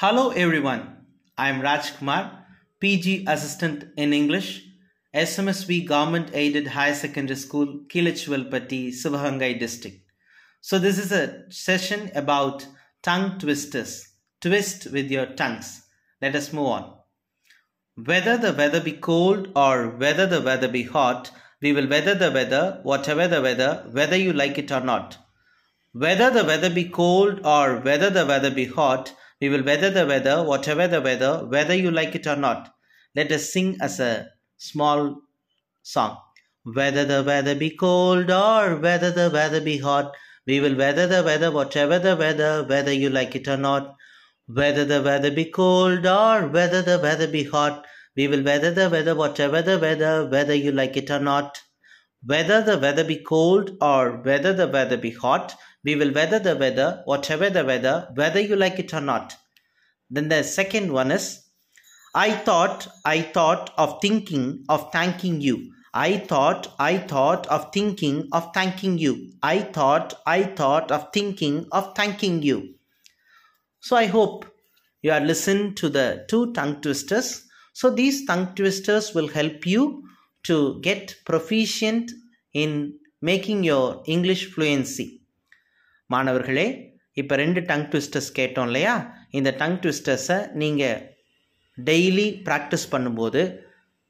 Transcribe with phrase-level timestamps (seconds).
[0.00, 1.06] Hello everyone,
[1.38, 2.42] I am Rajkumar,
[2.80, 4.62] PG Assistant in English,
[5.14, 9.96] SMSV Government Aided High Secondary School, Kilichwalpatti, Sivagangai District.
[10.60, 12.66] So this is a session about
[13.02, 14.06] tongue twisters.
[14.42, 15.80] Twist with your tongues.
[16.20, 16.94] Let us move on.
[17.94, 21.30] Whether the weather be cold or whether the weather be hot,
[21.62, 25.16] we will weather the weather, whatever the weather, whether you like it or not.
[25.92, 30.06] Whether the weather be cold or whether the weather be hot, we will weather the
[30.06, 32.72] weather, whatever the weather, whether you like it or not.
[33.14, 35.20] Let us sing as a small
[35.82, 36.18] song.
[36.64, 40.12] Whether the weather be cold or whether the weather be hot,
[40.46, 43.94] we will weather the weather, whatever the weather, whether you like it or not.
[44.46, 47.84] Whether the weather be cold or whether the weather be hot,
[48.16, 51.60] we will weather the weather, whatever the weather, whether you like it or not.
[52.24, 55.54] Whether the weather be cold or whether the weather be hot,
[55.86, 59.36] we will weather the weather, whatever the weather, whether you like it or not.
[60.10, 61.44] Then the second one is,
[62.12, 65.72] I thought, I thought of thinking of thanking you.
[65.94, 69.30] I thought, I thought of thinking of thanking you.
[69.44, 72.74] I thought, I thought of thinking of thanking you.
[73.80, 74.44] So I hope
[75.02, 77.44] you are listening to the two tongue twisters.
[77.74, 80.02] So these tongue twisters will help you
[80.46, 82.10] to get proficient
[82.52, 85.20] in making your English fluency.
[86.10, 86.66] மாணவர்களே
[87.12, 88.94] இப்போ ரெண்டு tongue twisters கேட்டோம் இல்லையா?
[89.30, 90.98] இந்த tongue ட்விஸ்டர்ஸை நீங்கள்
[91.78, 93.42] daily practice பண்ணும்போது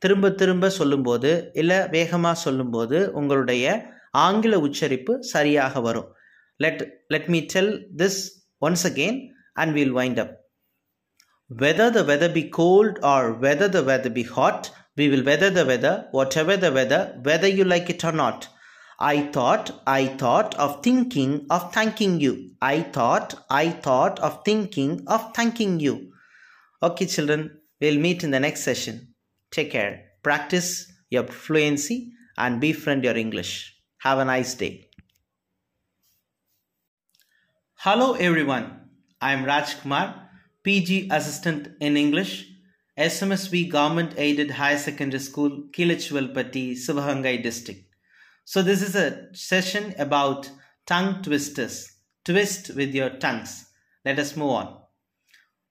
[0.03, 3.65] திரும்ப திரும்ப சொல்லும்போது இல்லை வேகமாக சொல்லும்போது உங்களுடைய
[4.25, 6.09] ஆங்கில உச்சரிப்பு சரியாக வரும்.
[6.61, 6.83] Let
[7.15, 8.21] let me tell this
[8.67, 9.19] once again
[9.53, 10.35] and we'll wind up
[11.51, 14.67] whether the weather be cold or whether the weather be hot
[14.99, 15.99] we will weather the weather
[16.43, 18.45] whatever the weather whether you like it or not
[18.99, 22.53] I thought, I thought of thinking of thanking you.
[22.63, 26.13] I thought, I thought of thinking of thanking you.
[26.83, 29.15] Okay, children, we'll meet in the next session.
[29.51, 30.05] Take care.
[30.23, 33.75] Practice your fluency and befriend your English.
[33.99, 34.89] Have a nice day.
[37.75, 38.89] Hello, everyone.
[39.21, 40.27] I'm Rajkumar.
[40.67, 42.49] PG Assistant in English,
[42.99, 47.86] SMSV Government Aided Higher Secondary School, Kilichwalpatti, Sivagangai District.
[48.49, 50.49] So this is a session about
[50.87, 51.91] tongue twisters.
[52.25, 53.67] Twist with your tongues.
[54.05, 54.83] Let us move on.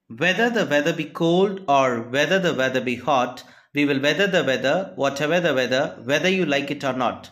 [0.09, 4.43] Whether the weather be cold or whether the weather be hot, we will weather the
[4.43, 7.29] weather, whatever the weather, whether you like it or not.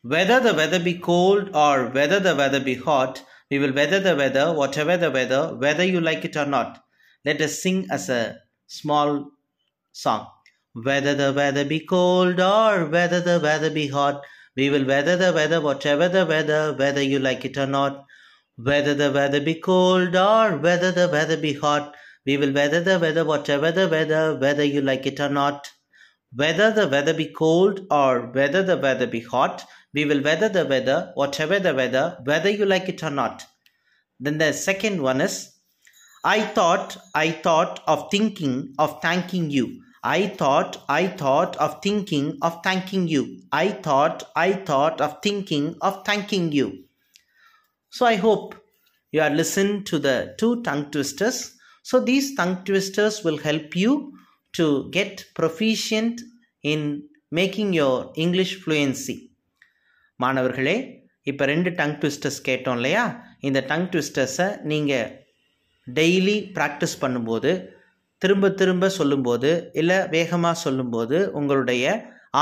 [0.00, 4.16] Whether the weather be cold or whether the weather be hot, we will weather the
[4.16, 6.82] weather, whatever the weather, whether you like it or not.
[7.26, 9.32] Let us sing as a small
[9.92, 10.28] song.
[10.72, 14.22] Whether the weather be cold or whether the weather be hot,
[14.56, 18.04] we will weather the weather, whatever the weather, whether you like it or not.
[18.56, 21.94] Whether the weather be cold or whether the weather be hot,
[22.26, 25.70] we will weather the weather, whatever the weather, whether you like it or not.
[26.34, 29.64] Whether the weather be cold or whether the weather be hot,
[29.94, 33.46] we will weather the weather, whatever the weather, whether you like it or not.
[34.20, 35.50] Then the second one is,
[36.24, 39.82] I thought, I thought of thinking of thanking you.
[40.04, 43.42] I thought, I thought of thinking of thanking you.
[43.52, 46.84] I thought, I thought of thinking of thanking you.
[47.92, 48.56] So I hope
[49.12, 51.54] you are listened to the two tongue twisters.
[51.82, 54.12] So these tongue twisters will help you
[54.54, 56.20] to get proficient
[56.62, 59.16] in making your English fluency.
[60.20, 60.74] மாணவர்களே
[61.30, 63.04] இப்போ ரெண்டு tongue twisters கேட்டோம் இல்லையா
[63.48, 65.08] இந்த tongue ட்விஸ்டர்ஸை நீங்கள்
[65.86, 67.52] daily practice பண்ணும்போது
[68.23, 69.49] திரும்ப திரும்ப சொல்லும்போது
[69.81, 71.85] இல்லை வேகமாக சொல்லும்போது உங்களுடைய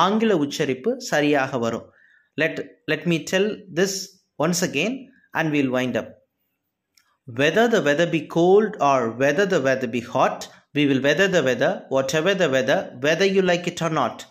[0.03, 1.87] ஆங்கில உச்சரிப்பு சரியாக வரும்
[2.41, 2.59] let
[2.91, 3.49] let me tell
[3.79, 3.97] this
[4.45, 4.95] once again
[5.39, 6.11] and we'll wind up
[7.27, 11.41] whether the weather be cold or whether the weather be hot, we will weather the
[11.41, 14.25] weather, whatever the weather, whether you like it or not.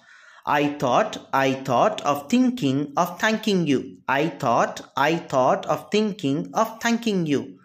[0.47, 3.99] I thought, I thought of thinking of thanking you.
[4.07, 7.59] I thought, I thought of thinking of thanking you.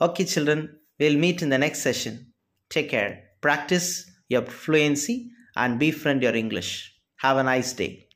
[0.00, 2.29] Okay, children, we'll meet in the next session.
[2.71, 3.23] Take care.
[3.41, 6.95] Practice your fluency and befriend your English.
[7.17, 8.07] Have a nice day.